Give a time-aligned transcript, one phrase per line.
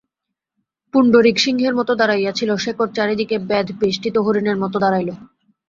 [0.93, 5.09] পুণ্ডরীক সিংহের মতো দাঁড়াইয়াছিল, শেখর চারি দিকে ব্যাধবেষ্টিত হরিণের মতো দাঁড়াইল।